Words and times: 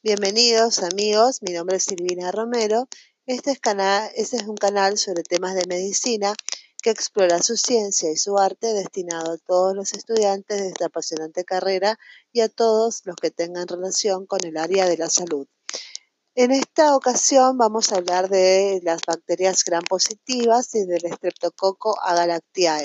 Bienvenidos 0.00 0.78
amigos, 0.84 1.42
mi 1.42 1.52
nombre 1.54 1.78
es 1.78 1.82
Silvina 1.82 2.30
Romero. 2.30 2.86
Este 3.26 3.50
este 3.50 4.36
es 4.36 4.46
un 4.46 4.54
canal 4.54 4.96
sobre 4.96 5.24
temas 5.24 5.56
de 5.56 5.66
medicina 5.66 6.34
que 6.80 6.90
explora 6.90 7.42
su 7.42 7.56
ciencia 7.56 8.08
y 8.08 8.16
su 8.16 8.38
arte 8.38 8.74
destinado 8.74 9.32
a 9.32 9.38
todos 9.38 9.74
los 9.74 9.92
estudiantes 9.94 10.60
de 10.60 10.68
esta 10.68 10.86
apasionante 10.86 11.44
carrera 11.44 11.98
y 12.32 12.42
a 12.42 12.48
todos 12.48 13.02
los 13.06 13.16
que 13.16 13.32
tengan 13.32 13.66
relación 13.66 14.26
con 14.26 14.38
el 14.44 14.56
área 14.56 14.86
de 14.86 14.98
la 14.98 15.10
salud. 15.10 15.48
En 16.36 16.52
esta 16.52 16.94
ocasión 16.94 17.58
vamos 17.58 17.90
a 17.90 17.96
hablar 17.96 18.28
de 18.28 18.78
las 18.84 19.00
bacterias 19.04 19.64
gram 19.64 19.82
positivas 19.82 20.76
y 20.76 20.86
del 20.86 21.12
Streptococo 21.12 22.00
agalactiae. 22.00 22.84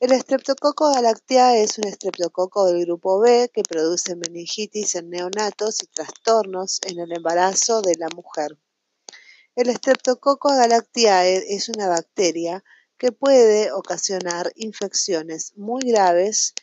El 0.00 0.12
Streptococo 0.12 0.92
galactiae 0.92 1.64
es 1.64 1.76
un 1.76 1.88
estreptococo 1.88 2.66
del 2.66 2.84
grupo 2.84 3.18
B 3.18 3.50
que 3.52 3.64
produce 3.64 4.14
meningitis 4.14 4.94
en 4.94 5.10
neonatos 5.10 5.82
y 5.82 5.88
trastornos 5.88 6.78
en 6.86 7.00
el 7.00 7.10
embarazo 7.10 7.82
de 7.82 7.96
la 7.96 8.06
mujer. 8.14 8.56
El 9.56 9.74
Streptococo 9.74 10.50
galactiae 10.50 11.52
es 11.52 11.68
una 11.68 11.88
bacteria 11.88 12.62
que 12.96 13.10
puede 13.10 13.72
ocasionar 13.72 14.52
infecciones 14.54 15.54
muy 15.56 15.82
graves 15.82 16.54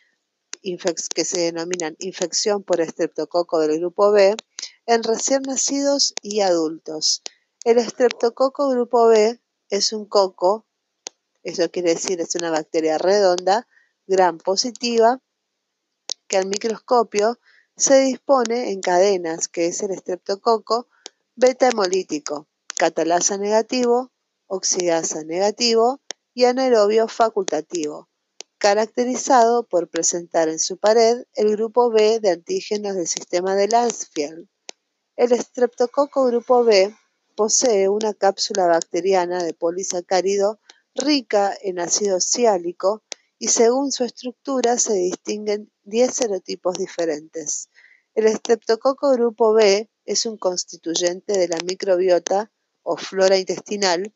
que 1.13 1.25
se 1.25 1.41
denominan 1.41 1.97
infección 1.99 2.63
por 2.63 2.80
estreptococo 2.80 3.59
del 3.59 3.80
grupo 3.80 4.11
B 4.11 4.38
en 4.86 5.03
recién 5.03 5.41
nacidos 5.41 6.13
y 6.22 6.39
adultos. 6.39 7.22
El 7.66 7.80
estreptococo 7.80 8.70
grupo 8.70 9.08
B 9.08 9.41
es 9.70 9.91
un 9.91 10.05
coco, 10.05 10.66
eso 11.45 11.72
quiere 11.72 11.94
decir 11.94 12.20
es 12.20 12.35
una 12.35 12.52
bacteria 12.52 12.98
redonda, 12.98 13.67
gran 14.08 14.38
positiva, 14.38 15.22
que 16.27 16.38
al 16.38 16.48
microscopio 16.48 17.40
se 17.77 17.99
dispone 18.02 18.72
en 18.72 18.81
cadenas, 18.81 19.48
que 19.48 19.67
es 19.67 19.81
el 19.81 19.91
estreptococo 19.91 20.88
beta 21.36 21.70
hemolítico, 21.70 22.48
catalasa 22.77 23.38
negativo, 23.38 24.11
oxidasa 24.47 25.23
negativo 25.23 26.02
y 26.34 26.45
anaerobio 26.45 27.08
facultativo 27.08 28.09
caracterizado 28.66 29.67
por 29.67 29.89
presentar 29.89 30.50
en 30.50 30.58
su 30.58 30.78
pared 30.78 31.25
el 31.36 31.52
grupo 31.52 31.91
B 31.91 32.19
de 32.19 32.31
antígenos 32.31 32.95
del 32.95 33.08
sistema 33.08 33.53
de 33.53 33.67
Landsfield. 33.67 34.47
El 35.16 35.34
estreptococo 35.34 36.25
grupo 36.25 36.64
B 36.64 36.95
posee 37.36 37.89
una 37.89 38.16
cápsula 38.16 38.66
bacteriana 38.66 39.44
de 39.44 39.53
polisacárido 39.53 40.59
rica 40.95 41.55
en 41.61 41.79
ácido 41.79 42.19
ciálico 42.19 43.03
y 43.38 43.49
según 43.49 43.91
su 43.91 44.03
estructura 44.03 44.77
se 44.77 44.93
distinguen 44.93 45.71
10 45.83 46.13
serotipos 46.13 46.77
diferentes. 46.77 47.69
El 48.13 48.27
estreptococo 48.27 49.11
grupo 49.11 49.53
B 49.53 49.89
es 50.05 50.25
un 50.25 50.38
constituyente 50.38 51.38
de 51.38 51.47
la 51.47 51.57
microbiota 51.66 52.51
o 52.81 52.97
flora 52.97 53.38
intestinal 53.38 54.13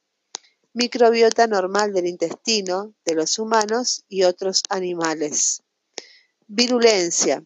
microbiota 0.73 1.47
normal 1.47 1.94
del 1.94 2.07
intestino 2.07 2.94
de 3.03 3.16
los 3.16 3.39
humanos 3.39 4.05
y 4.07 4.23
otros 4.23 4.63
animales. 4.69 5.63
Virulencia. 6.47 7.44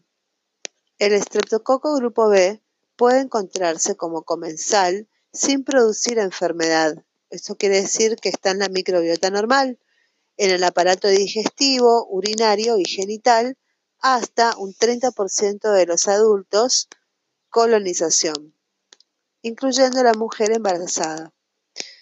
El 0.98 1.12
estreptococo 1.12 1.96
grupo 1.96 2.28
B 2.28 2.62
puede 2.96 3.20
encontrarse 3.20 3.96
como 3.96 4.22
comensal 4.22 5.08
sin 5.32 5.64
producir 5.64 6.18
enfermedad. 6.18 7.04
Esto 7.30 7.56
quiere 7.56 7.80
decir 7.80 8.16
que 8.16 8.28
está 8.28 8.50
en 8.50 8.60
la 8.60 8.68
microbiota 8.68 9.30
normal, 9.30 9.78
en 10.36 10.50
el 10.50 10.64
aparato 10.64 11.08
digestivo, 11.08 12.06
urinario 12.08 12.78
y 12.78 12.84
genital, 12.84 13.56
hasta 14.00 14.56
un 14.58 14.74
30% 14.74 15.72
de 15.72 15.86
los 15.86 16.08
adultos, 16.08 16.88
colonización, 17.48 18.54
incluyendo 19.42 20.02
la 20.02 20.14
mujer 20.14 20.52
embarazada. 20.52 21.32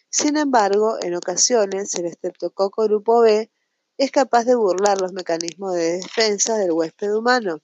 Sin 0.09 0.37
embargo, 0.37 0.99
en 1.01 1.15
ocasiones 1.15 1.95
el 1.95 2.07
estreptococo 2.07 2.85
grupo 2.85 3.21
B 3.21 3.51
es 3.97 4.11
capaz 4.11 4.45
de 4.45 4.55
burlar 4.57 5.01
los 5.01 5.13
mecanismos 5.13 5.75
de 5.75 5.99
defensa 5.99 6.57
del 6.57 6.73
huésped 6.73 7.15
humano. 7.15 7.61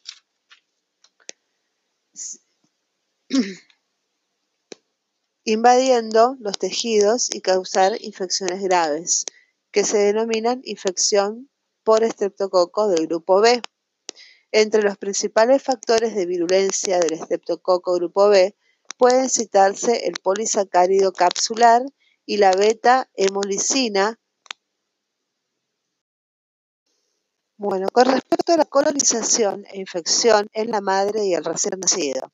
Invadiendo 5.48 6.36
los 6.40 6.58
tejidos 6.58 7.34
y 7.34 7.40
causar 7.40 7.96
infecciones 8.02 8.62
graves, 8.62 9.24
que 9.70 9.82
se 9.82 9.96
denominan 9.96 10.60
infección 10.64 11.48
por 11.84 12.04
estreptococo 12.04 12.88
del 12.88 13.06
grupo 13.06 13.40
B. 13.40 13.62
Entre 14.52 14.82
los 14.82 14.98
principales 14.98 15.62
factores 15.62 16.14
de 16.14 16.26
virulencia 16.26 16.98
del 16.98 17.14
estreptococo 17.14 17.94
grupo 17.94 18.28
B 18.28 18.56
pueden 18.98 19.30
citarse 19.30 20.06
el 20.06 20.16
polisacárido 20.22 21.14
capsular 21.14 21.82
y 22.26 22.36
la 22.36 22.52
beta-hemolicina. 22.52 24.20
Bueno, 27.56 27.88
con 27.90 28.04
respecto 28.04 28.52
a 28.52 28.58
la 28.58 28.66
colonización 28.66 29.64
e 29.72 29.80
infección 29.80 30.50
en 30.52 30.70
la 30.70 30.82
madre 30.82 31.24
y 31.24 31.32
el 31.32 31.42
recién 31.42 31.80
nacido, 31.80 32.30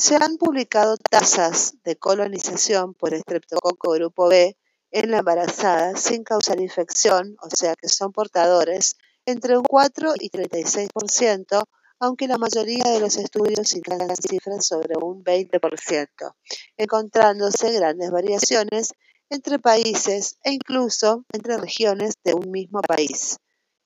se 0.00 0.16
han 0.16 0.38
publicado 0.38 0.96
tasas 0.96 1.74
de 1.84 1.94
colonización 1.94 2.94
por 2.94 3.12
estreptococo 3.12 3.90
grupo 3.90 4.28
B 4.28 4.56
en 4.92 5.10
la 5.10 5.18
embarazada 5.18 5.94
sin 5.94 6.24
causar 6.24 6.58
infección, 6.58 7.36
o 7.42 7.50
sea 7.54 7.74
que 7.76 7.90
son 7.90 8.10
portadores, 8.10 8.96
entre 9.26 9.58
un 9.58 9.62
4 9.62 10.14
y 10.18 10.30
36%, 10.30 11.64
aunque 11.98 12.28
la 12.28 12.38
mayoría 12.38 12.84
de 12.84 12.98
los 12.98 13.18
estudios 13.18 13.74
indican 13.74 14.16
cifras 14.16 14.66
sobre 14.66 14.94
un 14.96 15.22
20%, 15.22 16.34
encontrándose 16.78 17.70
grandes 17.70 18.10
variaciones 18.10 18.94
entre 19.28 19.58
países 19.58 20.38
e 20.42 20.52
incluso 20.52 21.26
entre 21.30 21.58
regiones 21.58 22.14
de 22.24 22.32
un 22.32 22.50
mismo 22.50 22.80
país. 22.80 23.36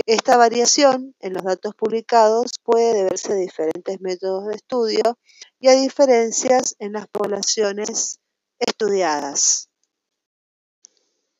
Esta 0.06 0.36
variación 0.36 1.14
en 1.20 1.32
los 1.32 1.44
datos 1.44 1.74
publicados 1.74 2.52
puede 2.62 2.92
deberse 2.92 3.32
a 3.32 3.36
diferentes 3.36 4.00
métodos 4.02 4.46
de 4.46 4.56
estudio 4.56 5.18
y 5.58 5.68
a 5.68 5.72
diferencias 5.72 6.76
en 6.78 6.92
las 6.92 7.08
poblaciones 7.08 8.20
estudiadas. 8.58 9.70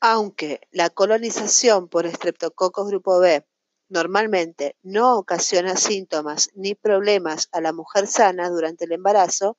Aunque 0.00 0.60
la 0.70 0.88
colonización 0.88 1.88
por 1.88 2.06
estreptococos 2.06 2.88
grupo 2.88 3.18
B 3.18 3.46
normalmente 3.88 4.76
no 4.82 5.18
ocasiona 5.18 5.76
síntomas 5.76 6.48
ni 6.54 6.74
problemas 6.74 7.48
a 7.52 7.60
la 7.60 7.74
mujer 7.74 8.06
sana 8.06 8.48
durante 8.48 8.86
el 8.86 8.92
embarazo, 8.92 9.58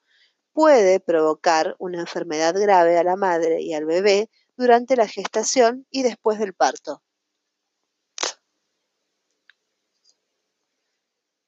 puede 0.51 0.99
provocar 0.99 1.75
una 1.77 1.99
enfermedad 1.99 2.55
grave 2.55 2.97
a 2.97 3.03
la 3.03 3.15
madre 3.15 3.61
y 3.61 3.73
al 3.75 3.85
bebé 3.85 4.31
durante 4.57 4.95
la 4.95 5.07
gestación 5.07 5.85
y 5.91 6.01
después 6.01 6.39
del 6.39 6.53
parto. 6.53 7.03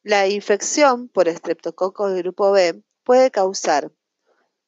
La 0.08 0.26
infección 0.30 1.10
por 1.10 1.28
estreptococo 1.28 2.08
de 2.08 2.22
grupo 2.22 2.54
B 2.54 2.82
puede 3.04 3.30
causar 3.30 3.92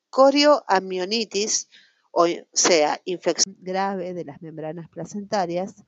corioamionitis, 0.10 1.70
o 2.12 2.26
sea, 2.52 3.00
infección 3.06 3.56
grave 3.62 4.14
de 4.14 4.26
las 4.26 4.42
membranas 4.42 4.90
placentarias, 4.90 5.86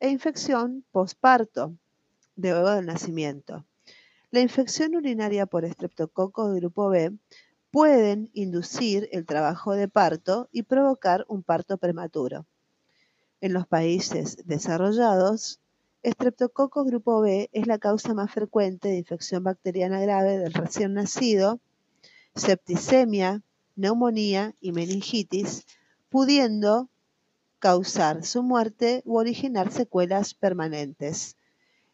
e 0.00 0.08
infección 0.08 0.84
postparto, 0.90 1.72
luego 2.34 2.68
del 2.68 2.86
nacimiento. 2.86 3.64
La 4.32 4.40
infección 4.40 4.96
urinaria 4.96 5.46
por 5.46 5.64
estreptococo 5.64 6.50
de 6.50 6.58
grupo 6.58 6.88
B 6.88 7.12
pueden 7.70 8.28
inducir 8.32 9.08
el 9.12 9.24
trabajo 9.24 9.74
de 9.74 9.86
parto 9.86 10.48
y 10.50 10.64
provocar 10.64 11.24
un 11.28 11.44
parto 11.44 11.78
prematuro. 11.78 12.44
En 13.40 13.52
los 13.52 13.68
países 13.68 14.38
desarrollados, 14.46 15.60
estreptococo 16.02 16.84
grupo 16.84 17.20
B 17.20 17.50
es 17.52 17.66
la 17.66 17.78
causa 17.78 18.14
más 18.14 18.32
frecuente 18.32 18.88
de 18.88 18.98
infección 18.98 19.44
bacteriana 19.44 20.00
grave 20.00 20.38
del 20.38 20.54
recién 20.54 20.94
nacido, 20.94 21.60
septicemia, 22.34 23.42
neumonía 23.76 24.54
y 24.60 24.72
meningitis, 24.72 25.66
pudiendo 26.08 26.88
causar 27.58 28.24
su 28.24 28.42
muerte 28.42 29.02
u 29.04 29.18
originar 29.18 29.70
secuelas 29.70 30.32
permanentes. 30.32 31.36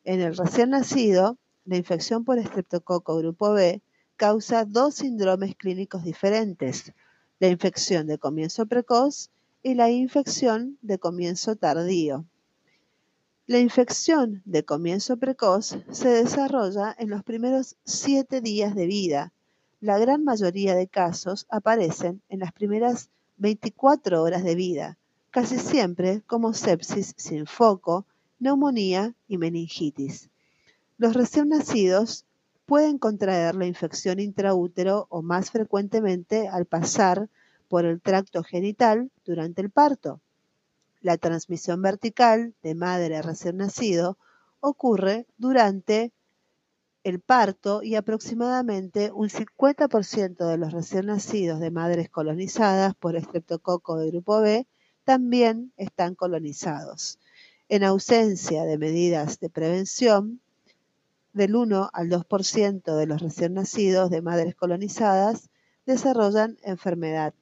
En 0.05 0.21
el 0.21 0.37
recién 0.37 0.71
nacido, 0.71 1.37
la 1.65 1.77
infección 1.77 2.25
por 2.25 2.39
estreptococo 2.39 3.17
grupo 3.17 3.53
B 3.53 3.83
causa 4.17 4.65
dos 4.65 4.95
síndromes 4.95 5.57
clínicos 5.57 6.05
diferentes, 6.05 6.93
la 7.41 7.49
infección 7.49 8.07
de 8.07 8.19
comienzo 8.19 8.67
precoz 8.67 9.31
y 9.65 9.75
la 9.75 9.91
infección 9.91 10.79
de 10.81 11.01
comienzo 11.01 11.57
tardío. 11.57 12.25
La 13.47 13.59
infección 13.59 14.43
de 14.45 14.65
comienzo 14.65 15.17
precoz 15.17 15.79
se 15.91 16.09
desarrolla 16.09 16.95
en 16.99 17.11
los 17.11 17.23
primeros 17.23 17.77
siete 17.85 18.41
días 18.41 18.75
de 18.75 18.87
vida. 18.87 19.33
La 19.81 19.99
gran 19.99 20.25
mayoría 20.25 20.75
de 20.75 20.89
casos 20.89 21.47
aparecen 21.49 22.23
en 22.29 22.41
las 22.41 22.53
primeras 22.53 23.11
24 23.39 24.23
horas 24.23 24.43
de 24.43 24.55
vida 24.55 24.99
casi 25.37 25.59
siempre 25.59 26.23
como 26.27 26.55
sepsis 26.55 27.13
sin 27.19 27.45
foco, 27.45 28.07
neumonía 28.39 29.15
y 29.29 29.37
meningitis. 29.37 30.31
Los 30.97 31.13
recién 31.13 31.51
nacidos 31.51 32.25
pueden 32.65 32.97
contraer 32.97 33.55
la 33.55 33.67
infección 33.67 34.19
intraútero 34.19 35.07
o 35.11 35.21
más 35.21 35.51
frecuentemente 35.51 36.49
al 36.49 36.65
pasar 36.65 37.29
por 37.69 37.85
el 37.85 38.01
tracto 38.01 38.43
genital 38.45 39.11
durante 39.27 39.61
el 39.61 39.69
parto. 39.69 40.23
La 41.01 41.19
transmisión 41.19 41.83
vertical 41.83 42.55
de 42.63 42.75
madre 42.75 43.17
a 43.17 43.23
recién 43.23 43.59
nacido 43.59 44.19
ocurre 44.61 45.27
durante 45.37 46.13
el 47.05 47.21
parto 47.21 47.83
y 47.83 47.95
aproximadamente 47.95 49.13
un 49.13 49.29
50% 49.29 50.49
de 50.49 50.59
los 50.59 50.73
recién 50.73 51.07
nacidos 51.07 51.61
de 51.61 51.71
madres 51.71 52.11
colonizadas 52.11 52.95
por 52.97 53.15
estreptococo 53.15 53.97
de 53.97 54.11
grupo 54.11 54.41
B 54.41 54.67
también 55.05 55.73
están 55.77 56.17
colonizados. 56.17 57.21
En 57.69 57.85
ausencia 57.85 58.65
de 58.65 58.77
medidas 58.77 59.39
de 59.39 59.51
prevención, 59.51 60.41
del 61.33 61.55
1 61.55 61.91
al 61.93 62.09
2% 62.09 62.97
de 62.97 63.07
los 63.07 63.21
recién 63.21 63.55
nacidos 63.55 64.09
de 64.11 64.23
madres 64.23 64.55
colonizadas 64.55 65.51
desarrollan 65.85 66.57
enfermedad. 66.63 67.35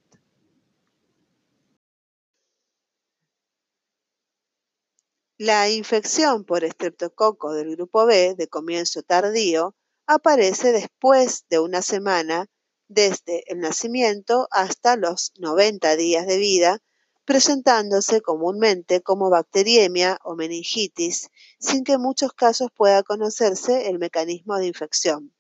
La 5.44 5.68
infección 5.68 6.44
por 6.44 6.64
estreptococo 6.64 7.52
del 7.52 7.76
grupo 7.76 8.06
B 8.06 8.34
de 8.34 8.48
comienzo 8.48 9.02
tardío 9.02 9.74
aparece 10.06 10.72
después 10.72 11.44
de 11.50 11.58
una 11.58 11.82
semana 11.82 12.46
desde 12.88 13.44
el 13.52 13.60
nacimiento 13.60 14.48
hasta 14.50 14.96
los 14.96 15.34
90 15.36 15.96
días 15.96 16.26
de 16.26 16.38
vida, 16.38 16.78
presentándose 17.26 18.22
comúnmente 18.22 19.02
como 19.02 19.28
bacteriemia 19.28 20.18
o 20.24 20.34
meningitis, 20.34 21.28
sin 21.60 21.84
que 21.84 21.92
en 21.92 22.00
muchos 22.00 22.32
casos 22.32 22.70
pueda 22.74 23.02
conocerse 23.02 23.90
el 23.90 23.98
mecanismo 23.98 24.56
de 24.56 24.68
infección. 24.68 25.34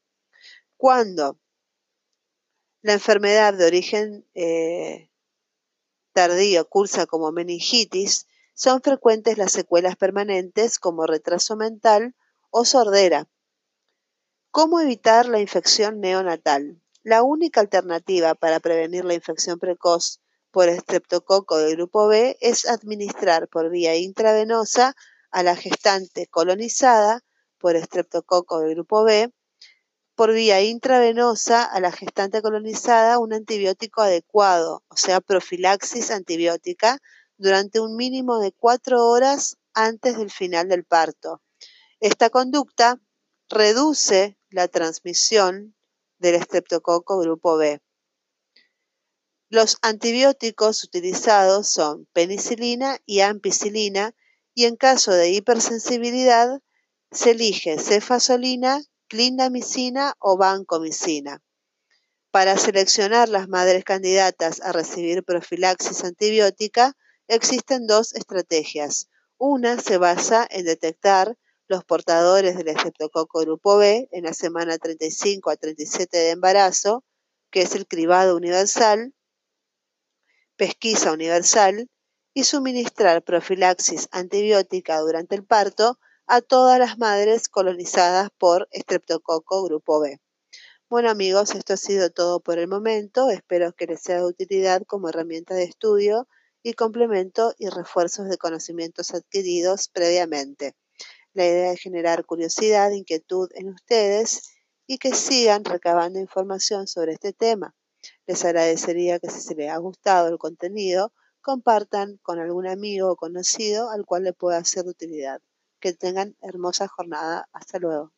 Cuando 0.76 1.38
la 2.82 2.92
enfermedad 2.92 3.54
de 3.54 3.64
origen 3.64 4.28
eh, 4.34 5.08
tardío 6.12 6.68
cursa 6.68 7.06
como 7.06 7.32
meningitis, 7.32 8.26
son 8.54 8.80
frecuentes 8.82 9.36
las 9.36 9.52
secuelas 9.52 9.96
permanentes 9.96 10.78
como 10.78 11.06
retraso 11.06 11.56
mental 11.56 12.14
o 12.50 12.64
sordera. 12.64 13.28
¿Cómo 14.50 14.80
evitar 14.80 15.28
la 15.28 15.40
infección 15.40 16.00
neonatal? 16.00 16.80
La 17.02 17.22
única 17.22 17.60
alternativa 17.60 18.34
para 18.34 18.60
prevenir 18.60 19.04
la 19.04 19.14
infección 19.14 19.58
precoz 19.58 20.20
por 20.52 20.68
estreptococo 20.68 21.58
del 21.58 21.74
grupo 21.74 22.06
B 22.06 22.38
es 22.40 22.66
administrar 22.66 23.48
por 23.48 23.70
vía 23.70 23.96
intravenosa 23.96 24.94
a 25.32 25.42
la 25.42 25.56
gestante 25.56 26.28
colonizada 26.28 27.22
por 27.58 27.74
estreptococo 27.74 28.60
del 28.60 28.74
grupo 28.76 29.02
B, 29.02 29.32
por 30.14 30.32
vía 30.32 30.62
intravenosa 30.62 31.64
a 31.64 31.80
la 31.80 31.90
gestante 31.90 32.40
colonizada 32.40 33.18
un 33.18 33.32
antibiótico 33.32 34.02
adecuado, 34.02 34.84
o 34.86 34.96
sea, 34.96 35.20
profilaxis 35.20 36.12
antibiótica 36.12 37.00
durante 37.36 37.80
un 37.80 37.96
mínimo 37.96 38.38
de 38.38 38.52
cuatro 38.52 39.06
horas 39.06 39.56
antes 39.72 40.16
del 40.16 40.30
final 40.30 40.68
del 40.68 40.84
parto. 40.84 41.42
Esta 42.00 42.30
conducta 42.30 43.00
reduce 43.48 44.38
la 44.50 44.68
transmisión 44.68 45.74
del 46.18 46.36
estreptococo 46.36 47.18
grupo 47.18 47.56
B. 47.56 47.80
Los 49.48 49.78
antibióticos 49.82 50.82
utilizados 50.84 51.68
son 51.68 52.06
penicilina 52.12 52.98
y 53.06 53.20
ampicilina 53.20 54.14
y 54.54 54.64
en 54.64 54.76
caso 54.76 55.12
de 55.12 55.30
hipersensibilidad 55.30 56.60
se 57.10 57.32
elige 57.32 57.78
cefazolina, 57.78 58.82
clindamicina 59.06 60.14
o 60.18 60.36
vancomicina. 60.36 61.42
Para 62.30 62.56
seleccionar 62.56 63.28
las 63.28 63.48
madres 63.48 63.84
candidatas 63.84 64.60
a 64.60 64.72
recibir 64.72 65.22
profilaxis 65.22 66.02
antibiótica, 66.02 66.96
Existen 67.28 67.86
dos 67.86 68.14
estrategias. 68.14 69.08
Una 69.38 69.80
se 69.80 69.96
basa 69.96 70.46
en 70.50 70.66
detectar 70.66 71.38
los 71.68 71.82
portadores 71.82 72.54
del 72.54 72.68
estreptococo 72.68 73.40
grupo 73.40 73.78
B 73.78 74.08
en 74.12 74.24
la 74.24 74.34
semana 74.34 74.76
35 74.76 75.48
a 75.50 75.56
37 75.56 76.18
de 76.18 76.30
embarazo, 76.30 77.02
que 77.50 77.62
es 77.62 77.74
el 77.74 77.86
cribado 77.86 78.36
universal, 78.36 79.14
pesquisa 80.56 81.12
universal, 81.12 81.88
y 82.34 82.44
suministrar 82.44 83.22
profilaxis 83.22 84.08
antibiótica 84.10 84.98
durante 84.98 85.34
el 85.34 85.44
parto 85.44 85.98
a 86.26 86.42
todas 86.42 86.78
las 86.78 86.98
madres 86.98 87.48
colonizadas 87.48 88.28
por 88.36 88.68
estreptococo 88.70 89.62
grupo 89.64 90.00
B. 90.00 90.20
Bueno 90.90 91.08
amigos, 91.08 91.54
esto 91.54 91.72
ha 91.72 91.78
sido 91.78 92.10
todo 92.10 92.40
por 92.40 92.58
el 92.58 92.68
momento. 92.68 93.30
Espero 93.30 93.72
que 93.72 93.86
les 93.86 94.02
sea 94.02 94.18
de 94.18 94.26
utilidad 94.26 94.82
como 94.86 95.08
herramienta 95.08 95.54
de 95.54 95.64
estudio 95.64 96.28
y 96.64 96.72
complemento 96.72 97.54
y 97.58 97.68
refuerzos 97.68 98.28
de 98.28 98.38
conocimientos 98.38 99.14
adquiridos 99.14 99.88
previamente. 99.88 100.74
La 101.34 101.46
idea 101.46 101.72
es 101.72 101.80
generar 101.80 102.24
curiosidad, 102.24 102.90
inquietud 102.90 103.50
en 103.54 103.68
ustedes 103.68 104.50
y 104.86 104.98
que 104.98 105.12
sigan 105.14 105.64
recabando 105.64 106.18
información 106.18 106.88
sobre 106.88 107.12
este 107.12 107.32
tema. 107.32 107.74
Les 108.26 108.44
agradecería 108.44 109.18
que 109.18 109.30
si 109.30 109.40
se 109.40 109.54
les 109.54 109.70
ha 109.70 109.76
gustado 109.76 110.28
el 110.28 110.38
contenido, 110.38 111.12
compartan 111.42 112.18
con 112.22 112.38
algún 112.38 112.66
amigo 112.66 113.10
o 113.10 113.16
conocido 113.16 113.90
al 113.90 114.06
cual 114.06 114.24
le 114.24 114.32
pueda 114.32 114.64
ser 114.64 114.84
de 114.84 114.90
utilidad. 114.90 115.42
Que 115.80 115.92
tengan 115.92 116.34
hermosa 116.40 116.88
jornada. 116.88 117.46
Hasta 117.52 117.78
luego. 117.78 118.10